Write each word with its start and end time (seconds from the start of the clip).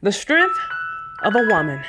The 0.00 0.12
strength 0.12 0.56
of 1.24 1.34
a 1.34 1.44
woman. 1.48 1.82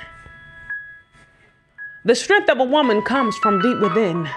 The 2.05 2.15
strength 2.15 2.49
of 2.49 2.59
a 2.59 2.63
woman 2.63 3.03
comes 3.03 3.37
from 3.37 3.61
deep 3.61 3.79
within. 3.79 4.27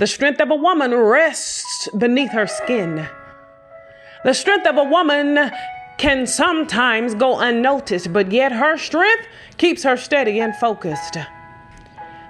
The 0.00 0.08
strength 0.08 0.40
of 0.40 0.50
a 0.50 0.56
woman 0.56 0.92
rests 0.92 1.88
beneath 1.96 2.32
her 2.32 2.48
skin. 2.48 3.08
The 4.24 4.34
strength 4.34 4.66
of 4.66 4.76
a 4.76 4.82
woman 4.82 5.52
can 5.98 6.26
sometimes 6.26 7.14
go 7.14 7.38
unnoticed, 7.38 8.12
but 8.12 8.32
yet 8.32 8.50
her 8.50 8.76
strength 8.76 9.28
keeps 9.56 9.84
her 9.84 9.96
steady 9.96 10.40
and 10.40 10.56
focused. 10.56 11.16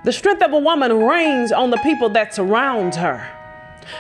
The 0.05 0.13
strength 0.13 0.43
of 0.43 0.53
a 0.53 0.59
woman 0.59 0.93
reigns 1.05 1.53
on 1.53 1.71
the 1.71 1.79
people 1.79 2.11
that 2.11 2.35
surround 2.35 2.97
her. 2.97 3.34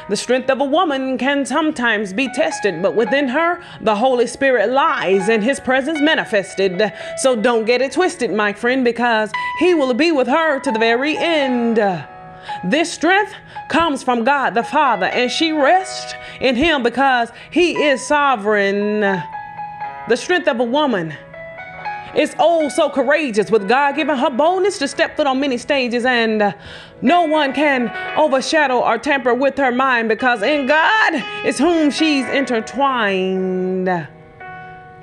The 0.08 0.16
strength 0.16 0.50
of 0.50 0.60
a 0.60 0.64
woman 0.64 1.18
can 1.18 1.44
sometimes 1.46 2.12
be 2.12 2.28
tested, 2.32 2.82
but 2.82 2.94
within 2.94 3.28
her, 3.28 3.62
the 3.80 3.96
Holy 3.96 4.26
Spirit 4.26 4.70
lies 4.70 5.28
and 5.28 5.42
His 5.42 5.60
presence 5.60 6.00
manifested. 6.00 6.92
So 7.18 7.36
don't 7.36 7.64
get 7.64 7.82
it 7.82 7.92
twisted, 7.92 8.32
my 8.32 8.52
friend, 8.52 8.84
because 8.84 9.30
He 9.58 9.74
will 9.74 9.94
be 9.94 10.12
with 10.12 10.28
her 10.28 10.60
to 10.60 10.70
the 10.70 10.78
very 10.78 11.16
end. 11.16 11.76
This 12.62 12.92
strength 12.92 13.32
comes 13.68 14.02
from 14.02 14.24
God 14.24 14.50
the 14.50 14.62
Father, 14.62 15.06
and 15.06 15.30
she 15.30 15.52
rests 15.52 16.14
in 16.40 16.56
Him 16.56 16.82
because 16.82 17.30
He 17.50 17.84
is 17.84 18.06
sovereign. 18.06 19.00
The 19.00 20.16
strength 20.16 20.48
of 20.48 20.60
a 20.60 20.64
woman 20.64 21.14
is 22.16 22.34
oh 22.38 22.68
so 22.68 22.88
courageous 22.90 23.50
with 23.50 23.68
God 23.68 23.96
giving 23.96 24.16
her 24.16 24.30
boldness 24.30 24.78
to 24.78 24.88
step 24.88 25.16
foot 25.16 25.26
on 25.26 25.40
many 25.40 25.58
stages, 25.58 26.04
and 26.04 26.54
no 27.02 27.24
one 27.24 27.52
can 27.52 27.92
overshadow 28.16 28.80
or 28.80 28.98
tamper 28.98 29.34
with 29.34 29.56
her 29.58 29.72
mind 29.72 30.08
because 30.08 30.42
in 30.42 30.66
God 30.66 31.22
is 31.44 31.58
whom 31.58 31.90
she's 31.90 32.26
intertwined. 32.28 33.88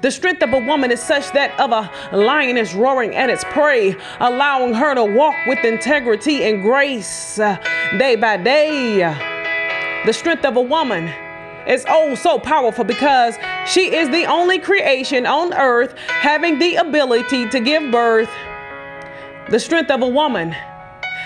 The 0.02 0.10
strength 0.10 0.42
of 0.42 0.52
a 0.54 0.60
woman 0.60 0.90
is 0.92 1.00
such 1.00 1.32
that 1.34 1.60
of 1.60 1.72
a 1.72 1.92
lioness 2.16 2.74
roaring 2.74 3.14
at 3.16 3.30
its 3.30 3.44
prey, 3.44 3.96
allowing 4.20 4.74
her 4.74 4.96
to 4.96 5.06
walk 5.06 5.36
with 5.46 5.64
integrity 5.64 6.44
and 6.44 6.64
grace 6.64 7.38
uh, 7.38 7.58
day 8.00 8.16
by 8.16 8.38
day. 8.38 8.98
The 10.06 10.14
strength 10.14 10.44
of 10.44 10.58
a 10.58 10.62
woman 10.62 11.14
is 11.68 11.86
oh 11.88 12.16
so 12.16 12.40
powerful 12.40 12.84
because 12.84 13.36
she 13.68 13.96
is 13.96 14.10
the 14.10 14.26
only 14.26 14.60
creation 14.60 15.26
on 15.26 15.54
earth 15.54 15.98
having 15.98 16.60
the 16.60 16.76
ability 16.76 17.50
to 17.50 17.60
give 17.60 17.92
birth. 17.92 18.30
The 19.50 19.60
strength 19.60 19.92
of 19.92 20.02
a 20.02 20.08
woman, 20.08 20.56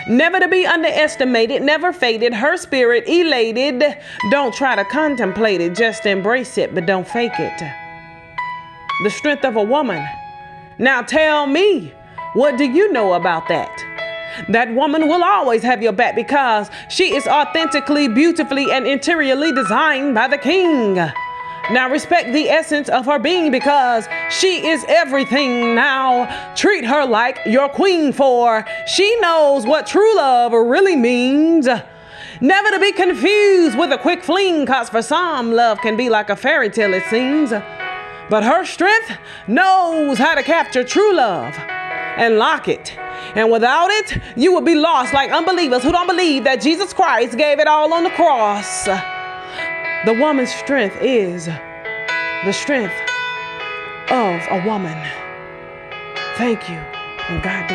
never 0.07 0.39
to 0.39 0.47
be 0.47 0.65
underestimated, 0.65 1.61
never 1.61 1.93
faded, 1.93 2.33
her 2.33 2.57
spirit 2.57 3.07
elated. 3.07 3.83
Don't 4.31 4.53
try 4.53 4.75
to 4.75 4.85
contemplate 4.85 5.61
it, 5.61 5.75
just 5.75 6.05
embrace 6.05 6.57
it, 6.57 6.73
but 6.73 6.85
don't 6.85 7.07
fake 7.07 7.39
it. 7.39 7.59
The 9.03 9.09
strength 9.09 9.45
of 9.45 9.55
a 9.55 9.63
woman. 9.63 10.03
Now 10.79 11.01
tell 11.01 11.47
me, 11.47 11.93
what 12.33 12.57
do 12.57 12.65
you 12.65 12.91
know 12.91 13.13
about 13.13 13.47
that? 13.47 13.84
That 14.49 14.73
woman 14.73 15.07
will 15.07 15.23
always 15.23 15.63
have 15.63 15.81
your 15.81 15.93
back 15.93 16.15
because 16.15 16.69
she 16.89 17.15
is 17.15 17.27
authentically, 17.27 18.07
beautifully, 18.07 18.71
and 18.71 18.87
interiorly 18.87 19.51
designed 19.51 20.15
by 20.15 20.27
the 20.27 20.37
king. 20.37 20.95
Now 21.71 21.89
respect 21.89 22.31
the 22.31 22.49
essence 22.49 22.89
of 22.89 23.05
her 23.05 23.17
being 23.17 23.51
because 23.51 24.07
she 24.29 24.67
is 24.67 24.85
everything. 24.87 25.73
Now 25.73 26.53
treat 26.55 26.85
her 26.85 27.05
like 27.05 27.39
your 27.45 27.69
queen, 27.69 28.13
for 28.13 28.65
she 28.87 29.19
knows 29.19 29.65
what 29.65 29.87
true 29.87 30.15
love 30.15 30.51
really 30.51 30.95
means. 30.95 31.67
Never 32.41 32.69
to 32.69 32.79
be 32.79 32.91
confused 32.91 33.79
with 33.79 33.91
a 33.91 33.97
quick 33.97 34.23
fling, 34.23 34.65
cause 34.65 34.89
for 34.89 35.01
some, 35.01 35.53
love 35.53 35.79
can 35.79 35.97
be 35.97 36.09
like 36.09 36.29
a 36.29 36.35
fairy 36.35 36.69
tale, 36.69 36.93
it 36.93 37.05
seems. 37.09 37.49
But 38.29 38.43
her 38.43 38.65
strength 38.65 39.17
knows 39.47 40.17
how 40.17 40.35
to 40.35 40.43
capture 40.43 40.83
true 40.83 41.15
love 41.15 41.55
and 41.57 42.37
lock 42.37 42.67
it. 42.67 42.95
And 43.35 43.51
without 43.51 43.91
it, 43.91 44.21
you 44.37 44.53
will 44.53 44.61
be 44.61 44.75
lost 44.75 45.13
like 45.13 45.29
unbelievers 45.29 45.83
who 45.83 45.91
don't 45.91 46.07
believe 46.07 46.45
that 46.45 46.61
Jesus 46.61 46.93
Christ 46.93 47.37
gave 47.37 47.59
it 47.59 47.67
all 47.67 47.93
on 47.93 48.03
the 48.03 48.09
cross. 48.11 48.85
The 48.85 50.13
woman's 50.13 50.53
strength 50.53 50.97
is 51.01 51.47
the 51.47 52.51
strength 52.53 52.95
of 54.09 54.41
a 54.49 54.63
woman. 54.65 54.97
Thank 56.37 56.69
you, 56.69 56.77
and 56.77 57.43
God. 57.43 57.74